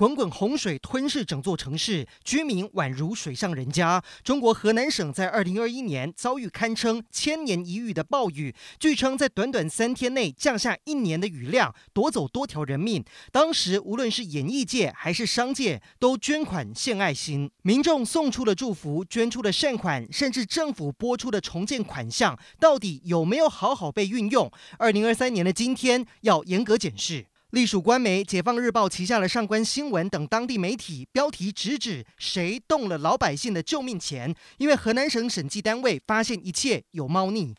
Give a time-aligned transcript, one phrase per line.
[0.00, 4.02] 滚滚洪水吞噬整座城市，居民宛如水上人家。
[4.24, 13.04] 中国河南省在二零二一年遭遇堪称千年一遇的暴雨，据称在短短三天内降下一年的雨量，夺走多条人命。
[13.30, 24.50] 当时无论是演艺界还是商界，都捐款献爱心，民众送出了祝福，捐出了善款，甚至政府拨出的重建款项，到底有没有好好被运用？
[24.78, 27.26] 二零二三年的今天，要严格检视。
[27.50, 34.32] 隶属官媒《解放日报》旗下的上官新闻等当地媒体，标题直指谁动了老百姓的救命钱？
[34.58, 37.52] 因为河南省审计单位发现一切有猫腻。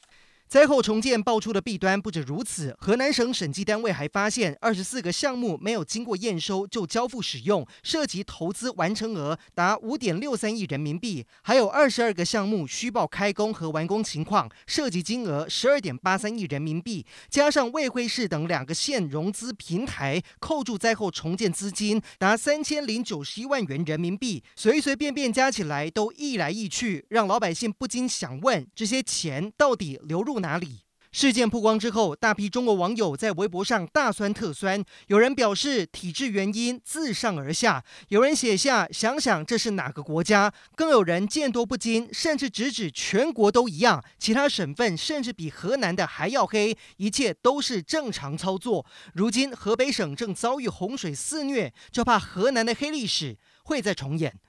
[0.52, 17.06] 灾后重建爆出的弊端不止如此，河南省审计单位还发现二十四个项目没有经过验收就交付使用，涉及投资完成额达五点六三亿人民币；还有二十二个项目虚报开工和完工情况，涉及金额十二点八三亿人民币。
[17.30, 30.82] 加上卫辉市等两个县融资平台扣住灾后重建资金达三千零九十一万元人民币，随随便便加起来都溢来溢去，让老百姓不禁想问：这些钱到底流入哪里？
[31.14, 34.82] 事件曝光之后，大批中国网友在微博上大酸特酸。
[35.08, 48.86] 有人表示体制原因自上而下，有人写下想想这是哪个国家，更有人见多不惊，甚至直指全国都一样，其他省份甚至比河南的还要黑，一切都是正常操作。
[49.14, 54.34] 如今河北省正遭遇洪水肆虐，就怕河南的黑历史会再重演。